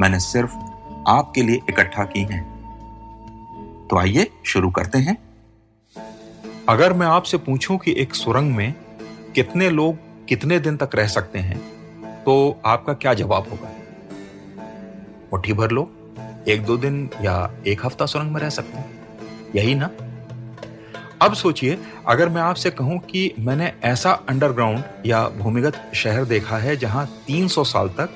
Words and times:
मैंने 0.00 0.18
सिर्फ़ 0.20 0.54
आपके 1.08 1.42
लिए 1.42 1.60
इकट्ठा 1.68 2.04
की 2.04 2.22
हैं। 2.22 2.42
तो 3.90 3.98
आइए 3.98 4.30
शुरू 4.44 4.70
करते 4.70 4.98
हैं। 4.98 5.16
अगर 6.68 6.92
मैं 6.92 7.06
आपसे 7.06 7.38
पूछूँ 7.38 7.78
कि 7.78 7.94
एक 7.98 8.14
सुरंग 8.14 8.54
में 8.54 8.74
कितने 9.34 9.70
लोग 9.70 9.98
कितने 10.26 10.58
दिन 10.58 10.76
तक 10.76 10.90
रह 10.94 11.06
सकते 11.06 11.38
हैं 11.38 11.58
तो 12.24 12.60
आपका 12.66 12.92
क्या 12.94 13.14
जवाब 13.14 13.48
होगा? 13.50 13.70
मुट्ठी 15.32 15.52
भर 15.52 15.70
लोग 15.70 16.48
एक 16.48 16.64
दो 16.64 16.76
दिन 16.76 17.10
या 17.22 17.50
एक 17.66 17.86
हफ़्ता 17.86 18.06
सुरंग 18.06 18.32
में 18.32 18.40
रह 18.40 18.48
सकते 18.48 18.78
हैं। 18.78 18.90
यही 19.56 19.74
ना? 19.74 19.90
अब 21.22 21.34
सोचिए, 21.34 21.78
अगर 22.06 22.28
मैं 22.28 22.42
आपसे 22.42 22.70
कहूँ 22.70 22.98
कि 23.00 23.34
मैंने 23.38 23.72
ऐसा 23.84 24.12
अंडरग्राउंड 24.28 24.84
या 25.06 25.28
भूमिगत 25.28 25.90
शहर 25.94 26.24
देखा 26.24 26.56
है 26.56 26.76
जहाँ 26.76 27.06
300 27.26 27.64
साल 27.64 27.88
तक 27.88 28.10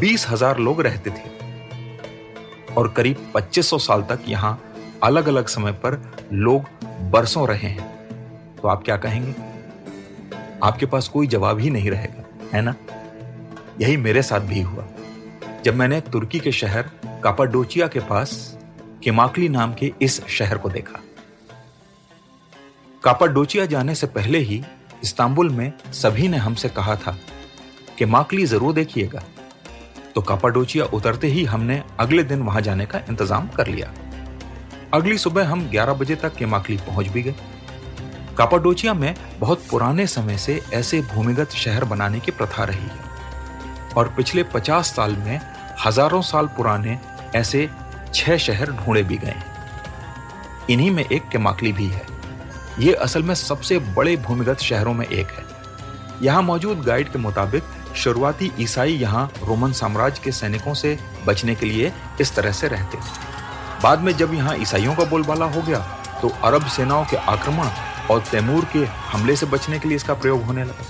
बीस 0.00 0.26
हज़ार 0.28 0.58
लोग 0.58 0.80
रहते 0.80 1.10
थे 1.10 1.34
और 2.74 2.88
करीब 2.88 3.30
2500 3.32 3.78
साल 3.78 4.02
तक 4.02 4.24
यहाँ 4.28 4.58
अलग 5.02 5.28
अलग 5.28 5.46
समय 5.46 5.72
पर 5.84 6.00
लोग 6.32 6.64
बरसों 7.10 7.46
रहे 7.48 7.68
हैं। 7.68 8.56
तो 8.56 8.68
आप 8.68 8.82
क्या 8.84 8.96
कहेंगे? 8.96 9.34
आपके 10.62 10.86
पास 10.86 11.08
कोई 11.08 11.26
जवाब 11.26 11.58
ही 11.58 11.70
नहीं 11.70 11.90
रहेगा, 11.90 12.24
है 12.54 12.62
ना? 12.62 12.74
यही 13.80 13.96
मेरे 13.96 14.22
साथ 14.22 14.40
भी 14.40 14.60
हुआ। 14.60 14.86
जब 15.64 15.74
मैंने 15.74 16.00
तुर्की 16.02 16.40
के 16.40 16.52
शहर 16.52 16.90
कापाडोचिया 17.24 17.86
के 17.86 18.00
पास 18.00 18.58
केमाकली 19.04 19.48
नाम 19.48 19.74
के 19.74 19.92
इस 20.02 20.20
शहर 20.28 20.58
को 20.58 20.68
देखा। 20.68 21.00
कापाडोचिया 23.02 23.66
जाने 23.66 23.94
से 23.94 24.06
पहले 24.06 24.38
ही 24.38 24.62
इस्तांबुल 25.02 25.50
में 25.50 25.72
सभी 25.92 26.28
ने 26.28 26.36
हमसे 26.36 26.68
कहा 26.68 26.96
था 26.96 27.16
कि 27.98 28.04
माकली 28.04 28.46
ज़रूर 28.46 28.74
देखिएगा। 28.74 29.22
तो 30.16 30.20
कापाडोचिया 30.22 30.84
उतरते 30.86 31.26
ही 31.26 31.44
हमने 31.44 31.82
अगले 32.00 32.22
दिन 32.24 32.42
वहाँ 32.42 32.60
जाने 32.60 32.84
का 32.86 32.98
इंतज़ाम 33.10 33.48
कर 33.48 33.66
लिया। 33.66 33.92
अगली 34.94 35.18
सुबह 35.18 35.48
हम 35.48 35.68
11 35.70 35.94
बजे 35.94 36.14
तक 36.14 36.34
केमाकली 36.34 36.76
पहुँच 36.76 37.08
भी 37.08 37.22
गए। 37.22 37.34
कापाडोचिया 38.38 38.94
में 38.94 39.14
बहुत 39.40 39.66
पुराने 39.70 40.06
समय 40.06 40.38
से 40.38 40.60
ऐसे 40.74 41.00
भूमिगत 41.12 41.50
शहर 41.54 41.84
बनाने 41.84 42.20
की 42.20 42.32
प्रथा 42.32 42.64
रही 42.64 42.86
है। 42.86 43.94
और 43.96 44.08
पिछले 44.08 44.44
50 44.54 44.94
साल 44.96 45.16
में 45.16 45.40
हज़ारों 45.86 46.22
साल 46.22 46.46
पुराने 46.46 46.98
ऐसे 47.34 47.68
छह 48.14 48.36
शहर 48.38 48.72
ढूंढे 48.72 49.02
भी 49.02 49.16
गए 49.16 49.36
इन्हीं 50.70 50.90
में 50.90 51.04
एक 51.04 51.28
केमाकली 51.28 51.72
भी 51.72 51.86
है। 51.86 52.06
ये 52.80 52.92
असल 52.94 53.22
में 53.22 53.34
सबसे 53.34 53.78
बड़े 53.78 54.16
भूमिगत 54.18 54.60
शहरों 54.62 54.94
में 54.94 55.06
एक 55.06 55.26
है। 55.28 55.44
यहाँ 56.22 56.42
मौजूद 56.42 56.82
गाइड 56.82 57.12
के 57.12 57.18
मुताबिक 57.18 57.62
शुरुआती 57.96 58.50
ईसाई 58.60 58.92
यहाँ 58.92 59.30
रोमन 59.44 59.72
साम्राज्य 59.72 60.20
के 60.24 60.32
सैनिकों 60.32 60.74
से 60.74 60.96
बचने 61.26 61.54
के 61.54 61.66
लिए 61.66 61.92
इस 62.20 62.34
तरह 62.36 62.52
से 62.52 62.68
रहते 62.68 62.98
थे। 62.98 63.82
बाद 63.82 64.00
में 64.00 64.12
जब 64.16 64.34
यहाँ 64.34 64.56
ईसाइयों 64.56 64.94
का 64.96 65.04
बोलबाला 65.04 65.46
हो 65.46 65.62
गया 65.62 65.78
तो 66.22 66.28
अरब 66.44 66.66
सेनाओं 66.68 67.04
के 67.04 67.16
आक्रमण 67.32 67.68
और 68.10 68.22
तैमूर 68.30 68.64
के 68.72 68.84
हमले 69.12 69.36
से 69.36 69.46
बचने 69.46 69.78
के 69.78 69.88
लिए 69.88 69.96
इसका 69.96 70.14
प्रयोग 70.14 70.42
होने 70.42 70.64
लगा। 70.64 70.84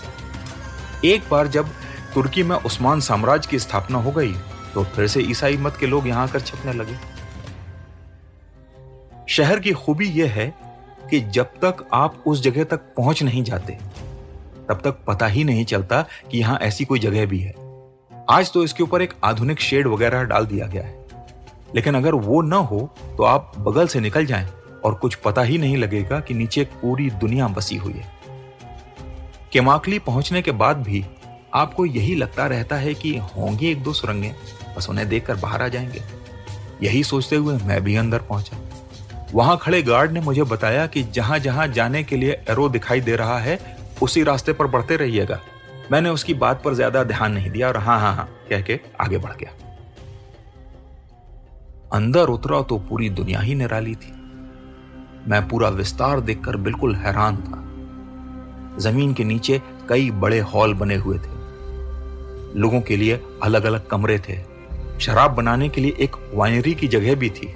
एक 1.05 1.29
बार 1.31 1.47
जब 1.49 1.71
तुर्की 2.15 2.43
में 2.43 2.57
उस्मान 2.57 3.01
साम्राज्य 3.01 3.49
की 3.51 3.59
स्थापना 3.59 3.99
हो 3.99 4.11
गई 4.13 4.33
तो 4.75 4.85
फिर 4.85 5.07
से 5.07 5.21
ईसाई 5.21 5.57
मत 5.57 5.77
के 5.81 5.87
लोग 5.87 6.09
यहाँ 6.09 6.23
आकर 6.23 6.41
छपने 6.41 6.73
लगे। 6.73 6.97
शहर 9.29 9.61
की 9.61 9.73
खूबी 9.75 10.09
यह 10.13 10.33
है 10.33 10.47
कि 11.11 11.21
जब 11.31 11.47
तक 11.65 11.85
आप 11.95 12.23
उस 12.27 12.43
जगह 12.43 12.65
तक 12.65 12.81
पहुँच 12.97 13.23
नहीं 13.23 13.43
जाते 13.45 13.79
तब 14.69 14.81
तक 14.85 14.97
पता 15.07 15.27
ही 15.27 15.45
नहीं 15.45 15.65
चलता 15.65 16.05
कि 16.31 16.39
यहाँ 16.39 16.59
ऐसी 16.59 16.85
कोई 16.85 16.99
जगह 16.99 17.27
भी 17.27 17.39
है। 17.39 17.55
आज 18.31 18.53
तो 18.53 18.65
इसके 18.65 18.83
ऊपर 18.83 19.03
एक 19.03 19.13
आधुनिक 19.25 19.61
शेड 19.61 19.87
वगैरह 19.87 20.23
डाल 20.23 20.47
दिया 20.47 20.67
गया 20.67 20.83
है। 20.83 21.07
लेकिन 21.75 21.95
अगर 21.95 22.15
वो 22.15 22.41
न 22.43 22.53
हो 22.53 22.95
तो 23.17 23.23
आप 23.23 23.53
बगल 23.59 23.87
से 23.87 24.01
निकल 24.01 24.27
जाएँ 24.27 24.49
और 24.85 24.95
कुछ 24.95 25.15
पता 25.15 25.43
ही 25.43 25.59
नहीं 25.59 25.77
लगेगा 25.77 26.21
कि 26.21 26.35
नीचे 26.35 26.65
पूरी 26.65 27.11
दुनिया 27.11 27.49
बसी 27.49 27.77
हुई 27.77 27.93
है। 27.93 28.15
केमाकली 29.53 29.99
पहुँचने 29.99 30.43
के 30.43 30.51
बाद 30.51 30.77
भी 30.77 31.05
आपको 31.55 31.87
यही 31.87 32.15
लगता 32.15 32.47
रहता 32.47 32.77
है 32.77 32.95
कि 32.95 33.17
होंगी 33.17 33.71
एक 33.71 33.83
दो 33.83 33.93
सुरंगें, 33.93 34.35
बस 34.77 34.91
उन्हें 34.91 35.09
देखकर 35.09 35.37
बाहर 35.37 35.63
आ 35.63 35.69
जाएँगे। 35.69 36.03
यही 36.83 37.05
सोचते 37.05 37.37
हुए 37.37 37.57
मैं 37.57 37.85
भी 37.85 37.97
अंदर 37.97 38.19
पहुँचा। 38.19 38.59
वहाँ 39.35 39.59
खड़े 39.59 39.83
गार्ड 39.83 40.13
ने 40.13 40.21
मुझे 40.21 40.43
बताया 40.43 40.87
कि 40.87 41.03
जहाँ 41.03 41.39
जहाँ 41.39 41.69
जाने 41.69 42.03
के 42.05 42.17
लिए 42.17 42.33
एरो 42.51 42.69
दिखाई 42.69 43.01
दे 43.01 43.17
रहा 43.17 43.39
है 43.39 43.76
उसी 44.03 44.23
रास्ते 44.23 44.53
पर 44.53 44.67
बढ़ते 44.67 44.97
रहिएगा। 44.97 45.41
मैंने 45.93 46.09
उसकी 46.09 46.35
बात 46.35 46.63
पर 46.63 46.75
ज़्यादा 46.75 47.03
ध्यान 47.05 47.33
नहीं 47.33 47.51
दिया 47.51 47.69
और 47.69 47.77
हाँ 47.77 47.99
हाँ 48.01 48.15
हाँ 48.15 48.29
कह 48.51 48.61
के 48.61 48.79
आगे 49.01 49.19
बढ़ 49.19 49.33
गया। 49.33 49.51
अंदर 51.93 52.29
उतरा 52.29 52.61
तो 52.63 52.79
पूरी 52.79 53.09
दुनिया 53.11 53.41
ही 53.41 53.55
निराली 53.55 53.95
थी। 53.95 54.13
मैं 55.29 55.49
पूरा 55.49 55.69
विस्तार 55.69 56.21
देखकर 56.21 56.57
बिल्कुल 56.57 56.95
हैरान 56.97 57.37
था। 57.37 57.63
ज़मीन 58.81 59.15
के 59.15 59.25
नीचे 59.25 59.61
कई 59.89 60.11
बड़े 60.11 60.39
हॉल 60.45 60.75
बने 60.75 60.95
हुए 60.97 61.19
थे। 61.19 61.35
लोगों 62.61 62.81
के 62.81 62.97
लिए 62.97 63.21
अलग 63.43 63.65
अलग 63.65 63.87
कमरे 63.87 64.19
थे। 64.19 64.39
शराब 65.01 65.31
बनाने 65.31 65.69
के 65.69 65.81
लिए 65.81 65.97
एक 66.01 66.17
वाइनरी 66.35 66.75
की 66.75 66.89
जगह 66.89 67.15
भी 67.15 67.31
थी। 67.31 67.55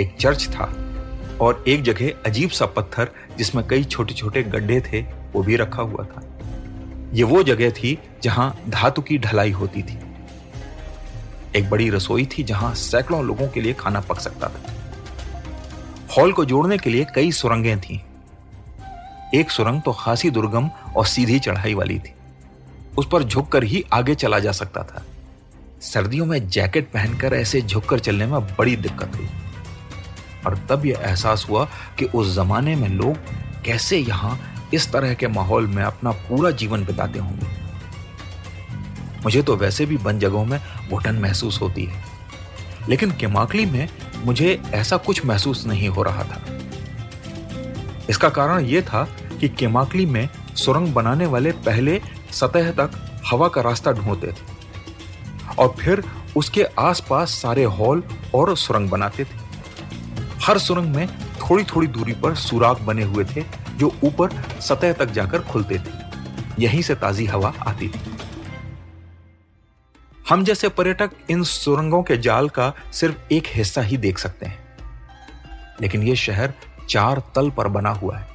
एक 0.00 0.14
चर्च 0.20 0.48
था 0.48 0.72
और 1.40 1.64
एक 1.68 1.82
जगह 1.82 2.12
अजीब 2.26 2.50
सा 2.50 2.66
पत्थर 2.66 3.10
जिसमें 3.38 3.66
कई 3.68 3.84
छोटे 3.84 4.14
छोटे 4.14 4.42
गड्ढे 4.42 4.80
थे। 4.82 5.02
वो 5.34 5.42
भी 5.42 5.56
रखा 5.56 5.82
हुआ 5.82 6.04
था। 6.04 6.22
ये 7.12 7.22
वो 7.22 7.42
जगह 7.42 7.70
थी 7.70 7.98
जहाँ 8.22 8.58
धातु 8.68 9.02
की 9.02 9.18
ढलाई 9.18 9.50
होती 9.50 9.82
थी। 9.82 9.98
एक 11.56 11.70
बड़ी 11.70 11.90
रसोई 11.90 12.26
थी 12.26 12.42
जहाँ 12.42 12.74
सैकड़ों 12.74 13.24
लोगों 13.24 13.48
के 13.48 13.60
लिए 13.60 13.72
खाना 13.72 14.00
पक 14.00 14.20
सकता 14.20 14.48
था। 14.48 14.62
हॉल 16.16 16.32
को 16.32 16.44
जोड़ने 16.44 16.78
के 16.78 16.90
लिए 16.90 17.06
कई 17.14 17.32
सुरंगें 17.32 17.80
थीं। 17.80 17.98
एक 19.34 19.50
सुरंग 19.50 19.82
तो 19.82 19.92
खासी 19.92 20.30
दुर्गम 20.30 20.70
और 20.96 21.06
सीधी 21.06 21.38
चढ़ाई 21.38 21.74
वाली 21.74 21.98
थी। 21.98 22.14
उस 22.98 23.08
पर 23.12 23.22
झुककर 23.22 23.64
ही 23.64 23.84
आगे 23.92 24.14
चला 24.14 24.38
जा 24.38 24.52
सकता 24.52 24.82
था। 24.82 25.02
सर्दियों 25.80 26.26
में 26.26 26.48
जैकेट 26.48 26.90
पहनकर 26.90 27.34
ऐसे 27.34 27.62
झुककर 27.62 27.98
चलने 27.98 28.26
में 28.26 28.40
बड़ी 28.40 28.76
दिक्कत 28.76 29.16
हुई। 29.16 29.28
और 30.46 30.66
तब 30.70 30.86
यह 30.86 30.98
एहसास 31.02 31.46
हुआ 31.48 31.68
कि 31.98 32.04
उस 32.04 32.34
जमाने 32.34 32.76
में 32.76 32.88
लोग 32.88 33.16
कैसे 33.64 33.98
यहाँ 33.98 34.51
इस 34.74 34.92
तरह 34.92 35.14
के 35.14 35.28
माहौल 35.28 35.66
में 35.66 35.82
अपना 35.82 36.10
पूरा 36.10 36.50
जीवन 36.50 36.84
बिताते 36.84 37.18
होंगे 37.18 37.46
मुझे 39.24 39.42
तो 39.42 39.56
वैसे 39.56 39.86
भी 39.86 39.96
बंद 39.96 40.20
जगहों 40.20 40.44
में 40.44 40.60
घुटन 40.90 41.16
महसूस 41.16 41.60
होती 41.60 41.84
है। 41.84 42.04
लेकिन 42.88 43.10
केमाकली 43.10 43.66
में 43.66 43.88
मुझे 44.24 44.62
ऐसा 44.74 44.96
कुछ 44.96 45.24
महसूस 45.26 45.66
नहीं 45.66 45.88
हो 45.88 46.02
रहा 46.02 46.24
था। 46.24 46.40
इसका 48.10 48.28
कारण 48.28 48.64
यह 48.64 48.80
था 48.80 49.02
कि 49.40 49.48
केमाकली 49.48 50.06
में 50.06 50.28
सुरंग 50.56 50.94
बनाने 50.94 51.26
वाले 51.26 51.52
पहले 51.52 52.00
सतह 52.30 52.70
तक 52.70 53.20
हवा 53.30 53.48
का 53.48 53.60
रास्ता 53.60 53.92
ढूंढते 53.92 54.26
थे। 54.26 55.56
और 55.58 55.74
फिर 55.80 56.02
उसके 56.36 56.62
आसपास 56.62 57.30
सारे 57.30 57.64
हॉल 57.64 58.02
और 58.34 58.56
सुरंग 58.56 58.90
बनाते 58.90 59.24
थे। 59.24 59.40
हर 60.42 60.58
सुरंग 60.58 60.94
में 60.94 61.08
थोड़ी 61.16 61.64
थोड़ी 61.64 61.86
दूरी 61.86 62.12
पर 62.12 62.34
सुराग 62.34 62.76
बने 62.76 63.02
हुए 63.02 63.24
थे 63.24 63.61
जो 63.82 63.96
ऊपर 64.04 64.60
सतह 64.60 64.92
तक 64.92 65.06
जाकर 65.06 65.38
खुलते 65.38 65.78
थे। 65.78 65.92
यहीं 66.58 66.82
से 66.82 66.94
ताजी 66.94 67.26
हवा 67.26 67.54
आती 67.66 67.88
थी। 67.88 68.00
हम 70.28 70.44
जैसे 70.44 70.68
पर्यटक 70.68 71.10
इन 71.30 71.42
सुरंगों 71.42 72.02
के 72.02 72.16
जाल 72.16 72.48
का 72.48 72.74
सिर्फ़ 72.92 73.16
एक 73.32 73.42
हिस्सा 73.46 73.82
ही 73.82 73.96
देख 73.96 74.18
सकते 74.18 74.46
हैं। 74.46 74.76
लेकिन 75.80 76.02
यह 76.02 76.14
शहर 76.14 76.54
चार 76.88 77.22
तल 77.34 77.50
पर 77.50 77.68
बना 77.68 77.90
हुआ 77.90 78.18
है, 78.18 78.28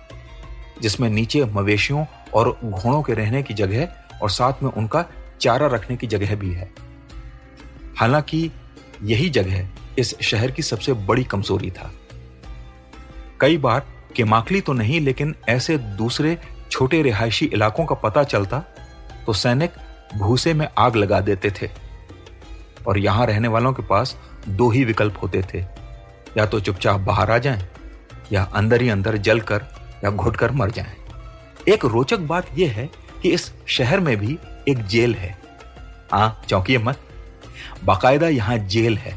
जिसमें 0.81 1.09
नीचे 1.09 1.45
मवेशियों 1.45 2.05
और 2.33 2.59
घोड़ों 2.63 3.03
के 3.03 3.13
रहने 3.13 3.43
की 3.43 3.53
जगह 3.53 3.87
और 4.21 4.29
साथ 4.29 4.53
में 4.63 4.71
उनका 4.71 5.05
चारा 5.41 5.67
रखने 5.67 5.97
की 5.97 6.07
जगह 6.07 6.35
भी 6.35 6.51
है। 6.53 6.71
हालाँकि 7.97 8.51
यही 9.03 9.29
जगह 9.29 9.67
इस 9.99 10.21
शहर 10.21 10.51
की 10.51 10.61
सबसे 10.61 10.93
बड़ी 10.93 11.23
कमज़ोरी 11.23 11.71
था। 11.71 11.93
कई 13.41 13.57
बार 13.57 13.96
केमाकली 14.17 14.61
तो 14.61 14.73
नहीं, 14.73 14.99
लेकिन 15.01 15.35
ऐसे 15.49 15.77
दूसरे 15.77 16.37
छोटे 16.71 17.01
रिहायशी 17.01 17.45
इलाकों 17.45 17.85
का 17.85 17.95
पता 17.95 18.23
चलता 18.23 18.59
तो 19.25 19.33
सैनिक 19.33 19.73
भूसे 20.15 20.53
में 20.53 20.67
आग 20.77 20.95
लगा 20.95 21.19
देते 21.19 21.51
थे। 21.51 21.69
और 22.87 22.97
यहाँ 22.97 23.25
रहने 23.25 23.47
वालों 23.47 23.73
के 23.73 23.83
पास 23.83 24.15
दो 24.47 24.69
ही 24.69 24.83
विकल्प 24.85 25.19
होते 25.23 25.41
थे। 25.53 25.59
या 26.37 26.45
तो 26.45 26.59
चुपचाप 26.59 26.99
बाहर 26.99 27.31
आ 27.31 27.37
जाएँ, 27.37 27.67
या 28.31 28.43
अंदर 28.43 28.81
ही 28.81 28.89
अंदर 28.89 29.17
जलकर, 29.17 29.65
या 30.03 30.09
घुटकर 30.09 30.51
मर 30.51 30.71
जाएँ। 30.71 30.95
एक 31.67 31.85
रोचक 31.85 32.19
बात 32.19 32.47
यह 32.57 32.71
है 32.71 32.89
कि 33.21 33.29
इस 33.29 33.51
शहर 33.67 33.99
में 33.99 34.15
भी 34.17 34.37
एक 34.67 34.85
जेल 34.85 35.15
है। 35.15 35.37
हाँ 36.11 36.41
चौंकिए 36.49 36.77
मत। 36.77 36.99
बाकायदा 37.83 38.27
यहाँ 38.27 38.57
जेल 38.57 38.97
है, 38.97 39.15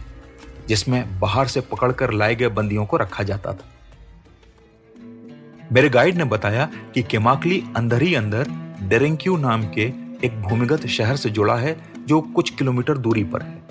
जिसमें 0.69 1.19
बाहर 1.21 1.47
से 1.47 1.61
पकड़कर 1.61 2.13
लाए 2.13 2.35
गए 2.35 2.49
बंदियों 2.49 2.87
को 2.87 2.97
रखा 2.97 3.23
जाता 3.23 3.53
था। 3.53 3.69
मेरे 5.73 5.89
गाइड 5.89 6.17
ने 6.17 6.25
बताया 6.25 6.69
कि 6.95 7.03
केमाकली 7.03 7.65
अंदर 7.77 8.03
ही 8.03 8.15
अंदर 8.15 8.47
डेरेंक्यू 8.83 9.37
नाम 9.37 9.63
के 9.63 9.83
एक 10.25 10.43
भूमिगत 10.43 10.87
शहर 10.87 11.17
से 11.17 11.31
जुड़ा 11.31 11.57
है, 11.57 11.81
जो 12.07 12.21
कुछ 12.21 12.51
किलोमीटर 12.51 12.99
दूरी 12.99 13.25
पर 13.25 13.43
है। 13.43 13.63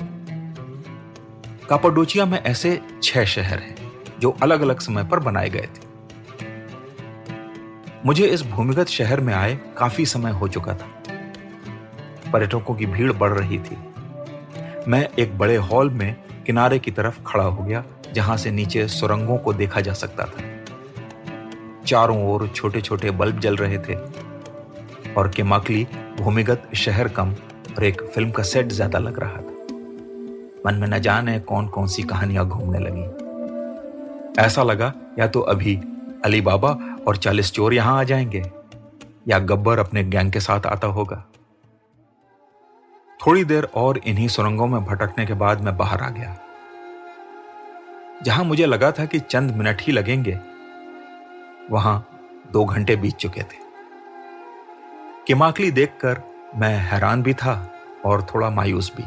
कापाडोचिया 1.70 2.26
में 2.26 2.44
ऐसे 2.44 2.82
छह 3.04 3.26
शहर 3.26 3.60
हैं, 3.60 3.76
जो 4.20 4.38
अलग 4.44 4.62
अलग 4.62 4.80
समय 4.80 5.04
पर 5.04 5.20
बनाए 5.20 5.50
गए 5.50 5.68
थे। 5.76 5.88
मुझे 8.06 8.28
इस 8.28 8.44
भूमिगत 8.44 8.88
शहर 8.88 9.22
में 9.22 9.34
आए 9.34 9.60
काफ़ी 9.78 10.06
समय 10.06 10.32
हो 10.32 10.48
चुका 10.48 10.74
था। 10.74 11.04
पर्यटकों 12.32 12.76
की 12.76 12.86
भीड़ 12.86 13.14
बढ़ 13.14 13.32
रही 13.32 13.60
थी। 13.60 13.78
मैं 14.88 15.10
एक 15.20 15.38
बड़े 15.38 15.56
हॉल 15.56 15.90
में 15.90 16.16
किनारे 16.46 16.80
की 16.80 16.92
तरफ़ 16.92 17.20
खड़ा 17.28 17.44
हो 17.44 17.64
गया, 17.64 17.84
जहाँ 18.14 18.38
से 18.38 18.52
नीचे 18.52 18.88
सुरंगों 18.88 19.38
को 19.38 19.54
देखा 19.54 19.82
जा 19.82 19.94
सकता 19.94 20.26
था। 20.26 20.49
चारों 21.90 22.18
ओर 22.30 22.48
छोटे 22.48 22.82
छोटे 22.82 23.12
बल्ब 23.12 23.40
जल 23.40 23.56
रहे 23.56 23.78
थे। 23.78 23.96
और 25.14 25.30
केमाकली 25.30 25.88
भूमिगत 26.20 26.70
शहर 26.76 27.08
कम 27.08 27.32
और 27.78 27.84
एक 27.84 28.02
फ़िल्म 28.06 28.32
का 28.32 28.44
सेट 28.44 28.68
ज़्यादा 28.68 29.00
लग 29.00 29.20
रहा 29.20 29.38
था। 29.38 29.58
मन 30.66 30.76
में 30.76 30.88
न 30.88 31.00
जाने 31.00 31.40
कौन 31.40 31.68
कौन 31.68 31.88
सी 31.88 32.04
कहानियाँ 32.04 32.48
घूमने 32.48 32.80
लगी। 32.80 33.04
ऐसा 34.42 34.64
लगा, 34.64 34.94
या 35.20 35.28
तो 35.28 35.40
अभी 35.42 35.76
अली 36.26 36.42
बाबा 36.42 36.70
और 37.08 37.18
चालीस 37.18 37.52
चोर 37.52 37.74
यहाँ 37.74 38.00
आ 38.00 38.04
जाएँगे, 38.04 38.44
या 39.28 39.40
गब्बर 39.40 39.80
अपने 39.80 40.04
गैंग 40.04 40.32
के 40.32 40.40
साथ 40.40 40.66
आता 40.66 40.88
होगा। 40.88 41.24
थोड़ी 43.20 43.44
देर 43.44 43.68
और 43.76 43.98
इन्हीं 43.98 44.28
सुरंगों 44.28 44.68
में 44.68 44.84
भटकने 44.86 45.26
के 45.26 45.34
बाद 45.34 45.62
मैं 45.62 45.76
बाहर 45.78 46.02
आ 46.02 46.10
गया। 46.10 46.38
जहाँ 48.24 48.44
मुझे 48.44 48.66
लगा 48.66 48.92
था 48.92 49.06
कि 49.06 49.20
चंद 49.20 49.52
मिनट 49.52 49.82
ही 49.82 49.94
लगेंगे 49.94 50.38
वहाँ 51.72 52.06
दो 52.52 52.64
घंटे 52.66 52.96
बीत 52.96 53.16
चुके 53.16 53.42
थे। 53.42 53.68
किमाकली 55.28 55.72
देखकर 55.72 56.22
मैं 56.56 56.76
हैरान 56.82 57.22
भी 57.24 57.34
था 57.34 57.54
और 58.06 58.26
थोड़ा 58.34 58.50
मायूस 58.50 58.92
भी। 58.98 59.04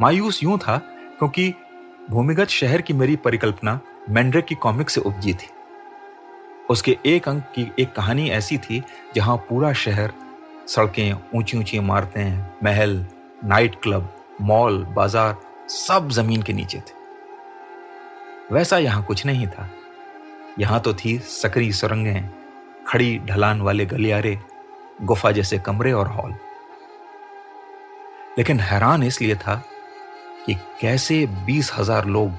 मायूस 0.00 0.42
यूँ 0.42 0.58
था 0.58 0.76
क्योंकि 1.18 1.52
भूमिगत 2.10 2.48
शहर 2.48 2.80
की 2.80 2.94
मेरी 2.94 3.16
परिकल्पना 3.16 3.78
मैंड्रे 4.10 4.42
की 4.42 4.54
कॉमिक 4.54 4.90
से 4.90 5.00
उपजी 5.00 5.32
थी। 5.32 5.50
उसके 6.70 6.96
एक 7.06 7.28
अंक 7.28 7.42
की 7.54 7.70
एक 7.78 7.92
कहानी 7.92 8.28
ऐसी 8.30 8.58
थी 8.58 8.82
जहाँ 9.14 9.36
पूरा 9.48 9.72
शहर 9.74 10.12
सड़कें 10.68 11.12
ऊँची 11.34 11.58
ऊँची 11.58 11.76
इमारतें, 11.76 12.38
महल, 12.64 13.04
नाइट 13.44 13.74
क्लब, 13.82 14.08
मॉल, 14.40 14.82
बाज़ार 14.86 15.36
सब 15.68 16.08
ज़मीन 16.08 16.42
के 16.42 16.52
नीचे 16.52 16.78
थे। 16.78 17.00
वैसा 18.52 18.78
यहाँ 18.78 19.04
कुछ 19.04 19.24
नहीं 19.26 19.46
था। 19.46 19.68
यहाँ 20.58 20.80
तो 20.80 20.92
थी 20.94 21.18
सकरी 21.18 21.72
सुरंगें, 21.72 22.28
खड़ी 22.86 23.18
ढलान 23.18 23.60
वाले 23.60 23.86
गलियारे, 23.86 24.38
गुफा 25.02 25.30
जैसे 25.30 25.58
कमरे 25.58 25.92
और 25.92 26.08
हॉल। 26.08 26.34
लेकिन 28.38 28.60
हैरान 28.60 29.02
इसलिए 29.02 29.34
था 29.36 29.54
कि 30.46 30.54
कैसे 30.80 31.24
बीस 31.46 31.72
हज़ार 31.74 32.06
लोग 32.06 32.32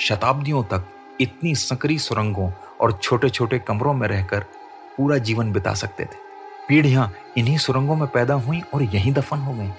शताब्दियों 0.00 0.62
तक 0.64 0.86
इतनी 1.20 1.54
सकरी 1.54 1.98
सुरंगों 1.98 2.50
और 2.80 2.92
छोटे 2.92 3.28
छोटे 3.28 3.58
कमरों 3.58 3.94
में 3.94 4.06
रहकर 4.08 4.44
पूरा 4.96 5.18
जीवन 5.18 5.52
बिता 5.52 5.74
सकते 5.74 6.04
थे। 6.04 6.24
पीढ़ियाँ 6.68 7.10
इन्हीं 7.38 7.56
सुरंगों 7.58 7.96
में 7.96 8.06
पैदा 8.08 8.34
हुई 8.34 8.62
और 8.74 8.82
यहीं 8.84 9.12
दफन 9.12 9.38
हो 9.38 9.52
गई। 9.52 9.70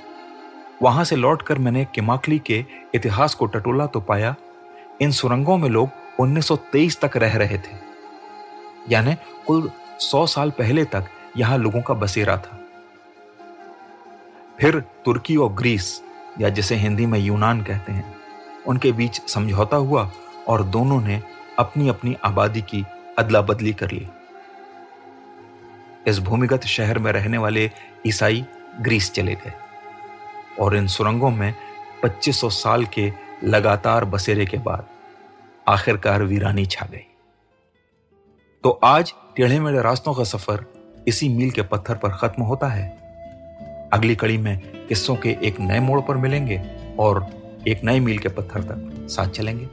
वहाँ 0.81 1.03
से 1.03 1.15
लौटकर 1.15 1.57
मैंने 1.57 1.85
किमाकली 1.85 2.39
के 2.39 2.63
इतिहास 2.95 3.33
को 3.33 3.45
टटोला 3.45 3.85
तो 3.85 3.99
पाया। 3.99 4.35
इन 5.01 5.11
सुरंगों 5.11 5.57
में 5.57 5.69
लोग 5.69 5.89
1923 6.19 6.99
तक 6.99 7.17
रह 7.17 7.37
रहे 7.37 7.57
थे। 7.57 7.75
यानी 8.89 9.15
कुल 9.47 9.71
100 9.99 10.27
साल 10.27 10.51
पहले 10.51 10.85
तक 10.85 11.05
यहाँ 11.37 11.57
लोगों 11.57 11.81
का 11.81 11.93
बसेरा 11.93 12.37
था। 12.37 12.59
फिर 14.61 14.79
तुर्की 14.79 15.37
और 15.37 15.53
ग्रीस, 15.53 16.03
या 16.39 16.49
जिसे 16.49 16.75
हिंदी 16.75 17.05
में 17.05 17.19
यूनान 17.19 17.61
कहते 17.61 17.91
हैं, 17.91 18.15
उनके 18.67 18.91
बीच 18.91 19.21
समझौता 19.29 19.77
हुआ 19.77 20.11
और 20.47 20.63
दोनों 20.63 21.01
ने 21.01 21.21
अपनी 21.59 21.89
अपनी 21.89 22.17
आबादी 22.23 22.61
की 22.61 22.85
अदला 23.17 23.41
बदली 23.41 23.73
कर 23.73 23.91
ली। 23.91 24.07
इस 26.07 26.19
भूमिगत 26.19 26.63
शहर 26.63 26.99
में 26.99 27.11
रहने 27.11 27.37
वाले 27.37 27.71
ईसाई 28.07 28.45
ग्रीस 28.81 29.11
चले 29.11 29.35
गए 29.35 29.53
और 30.59 30.75
इन 30.75 30.87
सुरंगों 30.87 31.31
में 31.31 31.55
2500 32.03 32.49
साल 32.49 32.85
के 32.85 33.13
लगातार 33.43 34.05
बसेरे 34.05 34.45
के 34.45 34.57
बाद 34.57 34.87
आखिरकार 35.67 36.23
वीरानी 36.23 36.65
छा 36.65 36.85
गई। 36.85 37.05
तो 38.63 38.69
आज 38.83 39.13
टेढ़े 39.35 39.59
मेढ़े 39.59 39.81
रास्तों 39.81 40.13
का 40.13 40.23
सफ़र 40.23 40.65
इसी 41.07 41.29
मील 41.29 41.51
के 41.51 41.61
पत्थर 41.61 41.95
पर 41.95 42.09
खत्म 42.09 42.43
होता 42.43 42.67
है। 42.67 42.89
अगली 43.93 44.15
कड़ी 44.15 44.37
में 44.37 44.87
किस्सों 44.87 45.15
के 45.15 45.37
एक 45.43 45.59
नए 45.59 45.79
मोड़ 45.79 46.01
पर 46.01 46.17
मिलेंगे 46.17 46.61
और 46.99 47.25
एक 47.67 47.83
नए 47.83 47.99
मील 47.99 48.19
के 48.19 48.29
पत्थर 48.29 48.63
तक 48.63 49.07
साथ 49.09 49.27
चलेंगे। 49.27 49.65